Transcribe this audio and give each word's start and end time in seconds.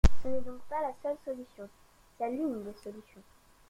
Ce 0.23 0.27
n’est 0.27 0.41
donc 0.41 0.61
pas 0.67 0.81
la 0.81 0.95
seule 1.03 1.17
solution; 1.23 1.69
c’est 2.17 2.33
une 2.33 2.63
des 2.63 2.73
solutions. 2.83 3.21